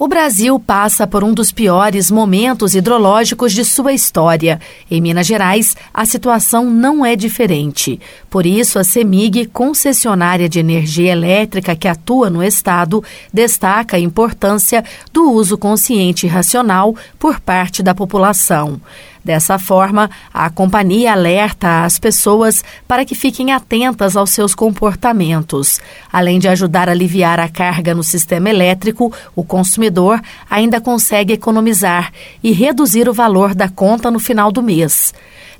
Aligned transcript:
O 0.00 0.06
Brasil 0.06 0.60
passa 0.60 1.08
por 1.08 1.24
um 1.24 1.34
dos 1.34 1.50
piores 1.50 2.08
momentos 2.08 2.76
hidrológicos 2.76 3.52
de 3.52 3.64
sua 3.64 3.92
história. 3.92 4.60
Em 4.88 5.00
Minas 5.00 5.26
Gerais, 5.26 5.76
a 5.92 6.04
situação 6.04 6.70
não 6.70 7.04
é 7.04 7.16
diferente. 7.16 7.98
Por 8.30 8.46
isso, 8.46 8.78
a 8.78 8.84
CEMIG, 8.84 9.46
concessionária 9.46 10.48
de 10.48 10.60
energia 10.60 11.10
elétrica 11.10 11.74
que 11.74 11.88
atua 11.88 12.30
no 12.30 12.44
estado, 12.44 13.02
destaca 13.34 13.96
a 13.96 14.00
importância 14.00 14.84
do 15.12 15.32
uso 15.32 15.58
consciente 15.58 16.26
e 16.26 16.28
racional 16.28 16.94
por 17.18 17.40
parte 17.40 17.82
da 17.82 17.92
população. 17.92 18.80
Dessa 19.28 19.58
forma, 19.58 20.08
a 20.32 20.48
companhia 20.48 21.12
alerta 21.12 21.84
as 21.84 21.98
pessoas 21.98 22.64
para 22.88 23.04
que 23.04 23.14
fiquem 23.14 23.52
atentas 23.52 24.16
aos 24.16 24.30
seus 24.30 24.54
comportamentos. 24.54 25.82
Além 26.10 26.38
de 26.38 26.48
ajudar 26.48 26.88
a 26.88 26.92
aliviar 26.92 27.38
a 27.38 27.46
carga 27.46 27.94
no 27.94 28.02
sistema 28.02 28.48
elétrico, 28.48 29.12
o 29.36 29.44
consumidor 29.44 30.18
ainda 30.48 30.80
consegue 30.80 31.34
economizar 31.34 32.10
e 32.42 32.52
reduzir 32.52 33.06
o 33.06 33.12
valor 33.12 33.54
da 33.54 33.68
conta 33.68 34.10
no 34.10 34.18
final 34.18 34.50
do 34.50 34.62
mês 34.62 35.12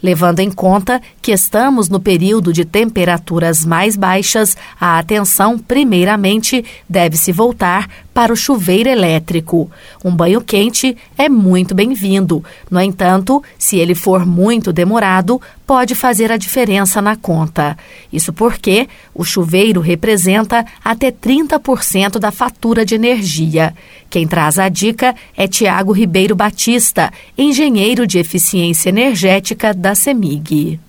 levando 0.03 0.41
em 0.41 0.51
conta 0.51 1.03
que 1.21 1.33
estamos 1.33 1.89
no 1.89 2.01
período 2.01 2.53
de 2.53 2.65
temperaturas 2.65 3.65
mais 3.65 3.97
baixas, 3.97 4.57
a 4.81 4.99
atenção, 4.99 5.59
primeiramente, 5.59 6.65
deve 6.89 7.17
se 7.17 7.33
voltar 7.33 7.89
para 8.19 8.33
o 8.33 8.37
chuveiro 8.37 8.89
elétrico. 8.89 9.71
Um 10.05 10.11
banho 10.13 10.41
quente 10.41 10.97
é 11.17 11.29
muito 11.29 11.73
bem-vindo. 11.73 12.43
No 12.69 12.81
entanto, 12.81 13.41
se 13.57 13.77
ele 13.77 13.95
for 13.95 14.27
muito 14.27 14.73
demorado, 14.73 15.41
pode 15.65 15.95
fazer 15.95 16.33
a 16.33 16.37
diferença 16.37 17.01
na 17.01 17.15
conta. 17.15 17.79
Isso 18.13 18.33
porque 18.33 18.89
o 19.15 19.23
chuveiro 19.23 19.81
representa 19.81 20.67
até 20.85 21.13
30% 21.13 22.19
da 22.19 22.33
fatura 22.33 22.85
de 22.85 22.97
energia. 22.97 23.73
Quem 24.11 24.27
traz 24.27 24.59
a 24.59 24.69
dica 24.69 25.15
é 25.37 25.47
Tiago 25.47 25.93
Ribeiro 25.93 26.35
Batista, 26.35 27.13
engenheiro 27.39 28.05
de 28.05 28.19
eficiência 28.19 28.89
energética 28.89 29.73
da 29.73 29.95
CEMIG. 29.95 30.81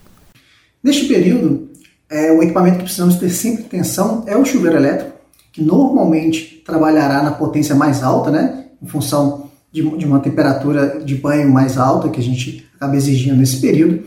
Neste 0.83 1.05
período, 1.05 1.69
é, 2.09 2.31
o 2.31 2.41
equipamento 2.41 2.77
que 2.77 2.83
precisamos 2.85 3.17
ter 3.17 3.29
sempre 3.29 3.65
atenção 3.65 4.23
é 4.25 4.35
o 4.35 4.43
chuveiro 4.43 4.77
elétrico, 4.77 5.18
que 5.59 5.63
normalmente 5.63 6.63
trabalhará 6.65 7.21
na 7.21 7.31
potência 7.31 7.75
mais 7.75 8.01
alta, 8.01 8.31
né, 8.31 8.65
em 8.81 8.87
função 8.87 9.49
de, 9.71 9.81
de 9.97 10.05
uma 10.05 10.19
temperatura 10.19 11.01
de 11.03 11.15
banho 11.15 11.51
mais 11.51 11.77
alta 11.77 12.07
que 12.07 12.19
a 12.19 12.23
gente 12.23 12.65
acaba 12.75 12.95
exigindo 12.95 13.35
nesse 13.35 13.57
período. 13.57 14.03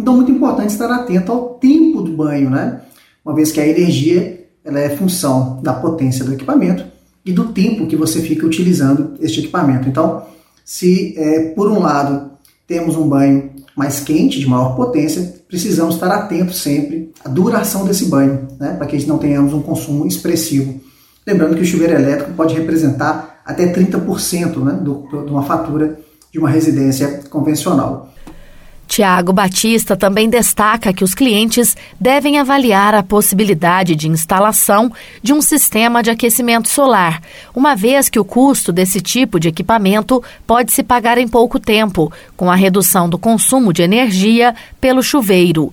Então, 0.00 0.16
muito 0.16 0.32
importante 0.32 0.70
estar 0.70 0.90
atento 0.90 1.30
ao 1.30 1.50
tempo 1.54 2.00
do 2.00 2.16
banho, 2.16 2.48
né, 2.48 2.80
uma 3.22 3.34
vez 3.34 3.52
que 3.52 3.60
a 3.60 3.66
energia 3.66 4.46
ela 4.64 4.80
é 4.80 4.96
função 4.96 5.60
da 5.62 5.74
potência 5.74 6.24
do 6.24 6.32
equipamento 6.32 6.86
e 7.24 7.32
do 7.32 7.52
tempo 7.52 7.86
que 7.86 7.96
você 7.96 8.22
fica 8.22 8.46
utilizando 8.46 9.14
este 9.20 9.40
equipamento. 9.40 9.88
Então, 9.88 10.22
se 10.64 11.14
é, 11.18 11.50
por 11.50 11.70
um 11.70 11.80
lado 11.80 12.30
temos 12.66 12.96
um 12.96 13.06
banho 13.06 13.50
mais 13.76 14.00
quente, 14.00 14.40
de 14.40 14.46
maior 14.46 14.74
potência, 14.74 15.34
precisamos 15.48 15.96
estar 15.96 16.10
atentos 16.10 16.62
sempre 16.62 17.12
à 17.22 17.28
duração 17.28 17.84
desse 17.84 18.06
banho, 18.06 18.48
né, 18.58 18.74
para 18.78 18.86
que 18.86 19.04
não 19.06 19.18
tenhamos 19.18 19.52
um 19.52 19.60
consumo 19.60 20.06
expressivo. 20.06 20.80
Lembrando 21.26 21.56
que 21.56 21.62
o 21.62 21.66
chuveiro 21.66 21.94
elétrico 21.94 22.32
pode 22.32 22.54
representar 22.54 23.40
até 23.44 23.72
30% 23.72 24.56
né, 24.62 24.72
do, 24.80 25.06
de 25.24 25.30
uma 25.30 25.42
fatura 25.42 25.98
de 26.32 26.38
uma 26.38 26.50
residência 26.50 27.22
convencional. 27.30 28.12
Tiago 28.86 29.32
Batista 29.32 29.96
também 29.96 30.28
destaca 30.28 30.92
que 30.92 31.02
os 31.02 31.14
clientes 31.14 31.76
devem 31.98 32.38
avaliar 32.38 32.94
a 32.94 33.02
possibilidade 33.02 33.96
de 33.96 34.08
instalação 34.08 34.92
de 35.22 35.32
um 35.32 35.40
sistema 35.40 36.02
de 36.02 36.10
aquecimento 36.10 36.68
solar, 36.68 37.22
uma 37.54 37.74
vez 37.74 38.08
que 38.08 38.20
o 38.20 38.24
custo 38.24 38.72
desse 38.72 39.00
tipo 39.00 39.40
de 39.40 39.48
equipamento 39.48 40.22
pode 40.46 40.72
se 40.72 40.82
pagar 40.82 41.18
em 41.18 41.26
pouco 41.26 41.58
tempo, 41.58 42.12
com 42.36 42.50
a 42.50 42.54
redução 42.54 43.08
do 43.08 43.18
consumo 43.18 43.72
de 43.72 43.82
energia 43.82 44.54
pelo 44.80 45.02
chuveiro. 45.02 45.72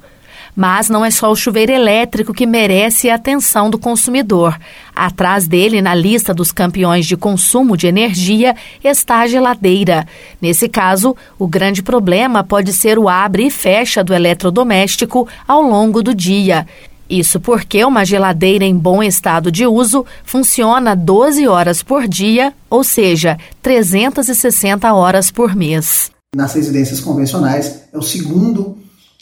Mas 0.55 0.89
não 0.89 1.03
é 1.03 1.09
só 1.09 1.31
o 1.31 1.35
chuveiro 1.35 1.71
elétrico 1.71 2.33
que 2.33 2.45
merece 2.45 3.09
a 3.09 3.15
atenção 3.15 3.69
do 3.69 3.79
consumidor. 3.79 4.57
Atrás 4.95 5.47
dele, 5.47 5.81
na 5.81 5.95
lista 5.95 6.33
dos 6.33 6.51
campeões 6.51 7.05
de 7.05 7.15
consumo 7.15 7.77
de 7.77 7.87
energia, 7.87 8.55
está 8.83 9.19
a 9.19 9.27
geladeira. 9.27 10.05
Nesse 10.41 10.67
caso, 10.67 11.15
o 11.39 11.47
grande 11.47 11.81
problema 11.81 12.43
pode 12.43 12.73
ser 12.73 12.99
o 12.99 13.07
abre 13.07 13.47
e 13.47 13.51
fecha 13.51 14.03
do 14.03 14.13
eletrodoméstico 14.13 15.27
ao 15.47 15.61
longo 15.61 16.03
do 16.03 16.13
dia. 16.13 16.67
Isso 17.11 17.41
porque 17.41 17.83
uma 17.83 18.05
geladeira 18.05 18.63
em 18.63 18.73
bom 18.73 19.03
estado 19.03 19.51
de 19.51 19.67
uso 19.67 20.05
funciona 20.23 20.95
12 20.95 21.45
horas 21.45 21.83
por 21.83 22.07
dia, 22.07 22.53
ou 22.69 22.85
seja, 22.85 23.37
360 23.61 24.93
horas 24.93 25.29
por 25.29 25.53
mês. 25.53 26.09
Nas 26.33 26.53
residências 26.53 27.01
convencionais, 27.01 27.83
é 27.91 27.97
o 27.97 28.01
segundo 28.01 28.77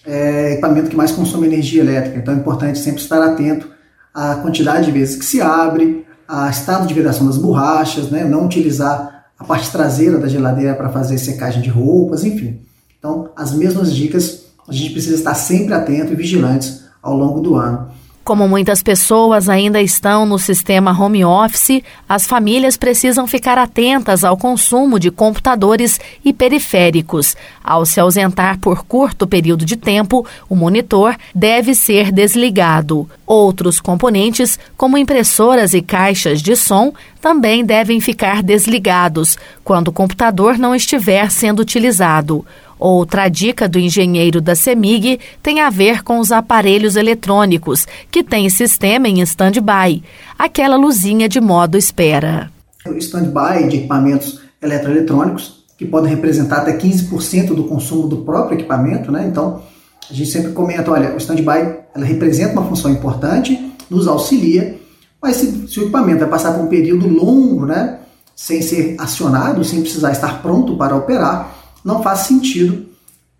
é, 0.09 0.53
equipamento 0.53 0.89
que 0.89 0.95
mais 0.95 1.11
consome 1.11 1.45
energia 1.45 1.81
elétrica, 1.81 2.17
então 2.17 2.33
é 2.33 2.37
importante 2.37 2.79
sempre 2.79 3.01
estar 3.01 3.21
atento 3.21 3.69
à 4.13 4.35
quantidade 4.35 4.85
de 4.85 4.91
vezes 4.91 5.15
que 5.15 5.25
se 5.25 5.39
abre, 5.39 6.05
a 6.27 6.49
estado 6.49 6.87
de 6.87 6.93
vedação 6.93 7.27
das 7.27 7.37
borrachas, 7.37 8.09
né? 8.09 8.23
não 8.23 8.45
utilizar 8.45 9.25
a 9.37 9.43
parte 9.43 9.71
traseira 9.71 10.17
da 10.17 10.27
geladeira 10.27 10.75
para 10.75 10.89
fazer 10.89 11.17
secagem 11.17 11.61
de 11.61 11.69
roupas, 11.69 12.23
enfim. 12.23 12.61
Então, 12.97 13.29
as 13.35 13.53
mesmas 13.53 13.93
dicas, 13.95 14.45
a 14.67 14.73
gente 14.73 14.91
precisa 14.91 15.15
estar 15.15 15.33
sempre 15.35 15.73
atento 15.73 16.11
e 16.11 16.15
vigilantes 16.15 16.83
ao 17.01 17.15
longo 17.15 17.39
do 17.39 17.55
ano. 17.55 17.89
Como 18.29 18.47
muitas 18.47 18.83
pessoas 18.83 19.49
ainda 19.49 19.81
estão 19.81 20.23
no 20.23 20.37
sistema 20.37 20.91
home 20.91 21.25
office, 21.25 21.81
as 22.07 22.27
famílias 22.27 22.77
precisam 22.77 23.25
ficar 23.25 23.57
atentas 23.57 24.23
ao 24.23 24.37
consumo 24.37 24.99
de 24.99 25.09
computadores 25.09 25.99
e 26.23 26.31
periféricos. 26.31 27.35
Ao 27.63 27.87
se 27.87 27.99
ausentar 27.99 28.59
por 28.59 28.85
curto 28.85 29.25
período 29.25 29.65
de 29.65 29.75
tempo, 29.75 30.27
o 30.47 30.55
monitor 30.55 31.15
deve 31.33 31.73
ser 31.73 32.11
desligado. 32.11 33.09
Outros 33.25 33.79
componentes, 33.79 34.59
como 34.77 34.95
impressoras 34.95 35.73
e 35.73 35.81
caixas 35.81 36.39
de 36.39 36.55
som, 36.55 36.93
também 37.19 37.65
devem 37.65 37.99
ficar 37.99 38.43
desligados 38.43 39.39
quando 39.63 39.87
o 39.87 39.91
computador 39.91 40.55
não 40.55 40.75
estiver 40.75 41.31
sendo 41.31 41.61
utilizado. 41.61 42.45
Outra 42.79 43.27
dica 43.27 43.67
do 43.67 43.77
engenheiro 43.77 44.39
da 44.39 44.55
CEMIG 44.55 45.19
tem 45.43 45.59
a 45.59 45.69
ver 45.69 46.01
com 46.01 46.17
os 46.17 46.31
aparelhos 46.31 46.95
eletrônicos, 46.95 47.85
que 48.09 48.23
têm 48.23 48.49
sistema 48.49 49.09
em 49.09 49.19
stand-by, 49.21 50.01
aquela 50.37 50.77
luzinha 50.77 51.27
de 51.27 51.41
modo 51.41 51.77
espera. 51.77 52.49
Stand-by 52.97 53.67
de 53.67 53.77
equipamentos 53.77 54.39
eletroeletrônicos, 54.61 55.65
que 55.77 55.85
podem 55.85 56.09
representar 56.09 56.59
até 56.59 56.77
15% 56.77 57.53
do 57.53 57.65
consumo 57.65 58.07
do 58.07 58.17
próprio 58.17 58.57
equipamento, 58.57 59.11
né? 59.11 59.27
Então, 59.27 59.61
a 60.09 60.13
gente 60.13 60.29
sempre 60.29 60.53
comenta, 60.53 60.89
olha, 60.89 61.13
o 61.13 61.17
stand-by 61.17 61.79
ela 61.93 62.05
representa 62.05 62.53
uma 62.53 62.67
função 62.67 62.91
importante, 62.91 63.73
nos 63.89 64.07
auxilia, 64.07 64.79
mas 65.21 65.35
se, 65.35 65.67
se, 65.67 65.79
o 65.79 65.83
equipamento 65.83 66.19
vai 66.19 66.29
passar 66.29 66.53
por 66.53 66.63
um 66.63 66.67
período 66.67 67.07
longo, 67.07 67.65
né, 67.65 67.99
sem 68.35 68.61
ser 68.61 68.95
acionado, 68.97 69.63
sem 69.65 69.81
precisar 69.81 70.11
estar 70.11 70.41
pronto 70.41 70.77
para 70.77 70.95
operar, 70.95 71.58
não 71.83 72.01
faz 72.03 72.19
sentido 72.19 72.85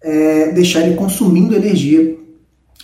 é, 0.01 0.51
deixar 0.51 0.81
ele 0.81 0.95
consumindo 0.95 1.55
energia 1.55 2.17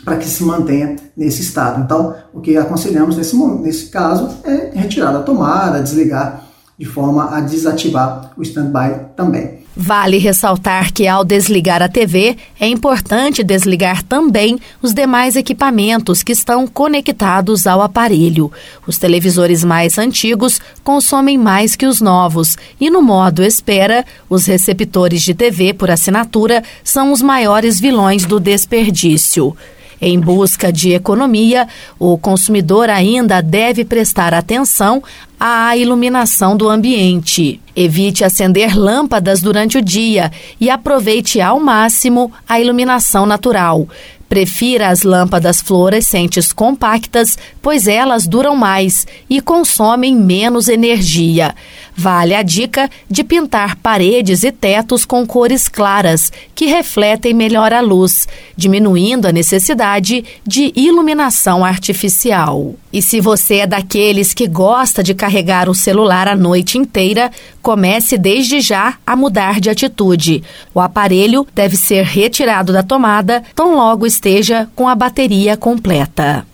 para 0.04 0.18
que 0.18 0.28
se 0.28 0.44
mantenha 0.44 0.96
nesse 1.16 1.42
estado. 1.42 1.82
Então, 1.82 2.16
o 2.34 2.42
que 2.42 2.58
aconselhamos 2.58 3.18
nesse, 3.18 3.36
nesse 3.36 3.86
caso 3.88 4.38
é 4.44 4.72
retirar 4.74 5.12
da 5.12 5.24
tomada, 5.24 5.82
desligar 5.82 6.46
de 6.78 6.86
forma 6.86 7.36
a 7.36 7.40
desativar 7.40 8.32
o 8.38 8.42
standby 8.42 9.14
também. 9.16 9.65
Vale 9.78 10.18
ressaltar 10.18 10.94
que 10.94 11.06
ao 11.06 11.25
desligar 11.25 11.81
a 11.81 11.90
TV, 11.90 12.38
é 12.58 12.66
importante 12.66 13.44
desligar 13.44 14.02
também 14.03 14.58
os 14.81 14.94
demais 14.94 15.36
equipamentos 15.36 16.24
que 16.24 16.31
estão 16.31 16.66
conectados 16.66 17.68
ao 17.68 17.81
aparelho. 17.81 18.50
Os 18.88 18.97
televisores 18.97 19.66
mais 19.66 19.97
antigos 19.97 20.62
consomem 20.81 21.38
mais 21.38 21.75
que 21.75 21.85
os 21.85 22.00
novos 22.00 22.58
e, 22.79 22.90
no 22.90 23.02
modo 23.02 23.44
espera, 23.44 24.05
os 24.29 24.46
receptores 24.46 25.22
de 25.22 25.34
TV 25.34 25.73
por 25.73 25.91
assinatura 25.91 26.64
são 26.82 27.11
os 27.11 27.22
maiores 27.22 27.78
vilões 27.78 28.26
do 28.26 28.40
desperdício. 28.40 29.58
Em 30.02 30.20
busca 30.20 30.72
de 30.72 30.92
economia, 30.92 31.68
o 31.97 32.18
consumidor 32.18 32.90
ainda 32.90 33.42
deve 33.42 33.86
prestar 33.86 34.34
atenção 34.34 35.02
à 35.40 35.76
iluminação 35.78 36.56
do 36.56 36.70
ambiente. 36.70 37.62
Evite 37.76 38.24
acender 38.24 38.78
lâmpadas 38.78 39.42
durante 39.42 39.78
o 39.78 39.82
dia 39.82 40.32
e 40.59 40.70
aproveite 40.70 41.42
ao 41.42 41.59
máximo 41.59 42.32
a 42.47 42.59
iluminação 42.59 43.26
natural. 43.26 43.88
Prefira 44.28 44.90
as 44.90 45.03
lâmpadas 45.03 45.62
fluorescentes 45.62 46.52
compactas, 46.52 47.38
pois 47.62 47.88
elas 47.88 48.26
duram 48.26 48.56
mais 48.56 49.06
e 49.30 49.40
consomem 49.40 50.16
menos 50.16 50.68
energia. 50.68 51.53
Vale 51.97 52.36
a 52.36 52.44
dica 52.44 52.90
de 53.09 53.24
pintar 53.24 53.78
paredes 53.78 54.44
e 54.44 54.52
tetos 54.52 55.06
com 55.06 55.26
cores 55.26 55.70
claras, 55.70 56.32
que 56.53 56.66
refletem 56.66 57.34
melhor 57.34 57.72
a 57.72 57.80
luz, 57.80 58.28
diminuindo 58.56 59.28
a 59.28 59.32
necessidade 59.32 60.26
de 60.46 60.74
iluminação 60.76 61.64
artificial. 61.64 62.76
E 62.92 63.02
se 63.02 63.22
você 63.22 63.59
é 63.59 63.68
daqueles 63.68 64.34
que 64.34 64.46
gosta 64.46 65.02
de 65.02 65.14
carregar 65.14 65.70
o 65.70 65.76
celular 65.76 66.28
a 66.28 66.36
noite 66.36 66.78
inteira, 66.78 67.32
comece 67.62 68.18
desde 68.18 68.59
já 68.59 68.98
a 69.08 69.16
mudar 69.16 69.62
de 69.62 69.70
atitude. 69.70 70.44
O 70.74 70.82
aparelho 70.82 71.48
deve 71.56 71.78
ser 71.78 72.03
retirado 72.03 72.74
da 72.74 72.84
tomada 72.84 73.41
tão 73.56 73.74
logo 73.74 74.06
esteja 74.06 74.68
com 74.76 74.88
a 74.88 74.96
bateria 74.96 75.56
completa. 75.56 76.46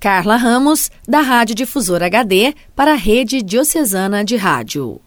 Carla 0.00 0.36
Ramos, 0.36 0.90
da 1.08 1.20
Rádio 1.20 1.56
Difusora 1.56 2.06
HD, 2.06 2.54
para 2.76 2.92
a 2.92 2.96
Rede 2.96 3.42
Diocesana 3.42 4.24
de 4.24 4.36
Rádio. 4.36 5.00